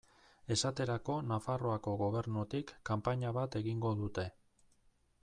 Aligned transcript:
Esaterako 0.53 1.17
Nafarroako 1.31 1.93
Gobernutik 2.01 2.73
kanpaina 2.91 3.35
bat 3.39 3.59
egingo 3.63 3.93
dute. 4.01 4.27